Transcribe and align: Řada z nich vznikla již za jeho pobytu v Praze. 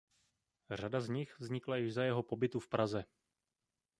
Řada 0.71 1.01
z 1.01 1.09
nich 1.09 1.39
vznikla 1.39 1.77
již 1.77 1.93
za 1.93 2.03
jeho 2.03 2.23
pobytu 2.23 2.59
v 2.59 2.67
Praze. 2.67 3.05